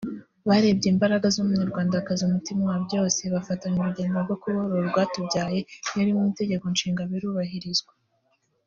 Barebye 0.47 0.87
imbaraga 0.93 1.27
z’umunyarwandakazi 1.35 2.21
umutima 2.25 2.61
wa 2.71 2.77
byose 2.85 3.21
bafatanya 3.33 3.77
urugendo 3.79 4.17
rwo 4.25 4.35
kubohora 4.41 4.79
urwatubyaye 4.83 5.59
n’ibiri 5.91 6.11
mu 6.17 6.23
Itegeko 6.31 6.65
Nshinga 6.73 7.03
birubahirizwa 7.11 7.91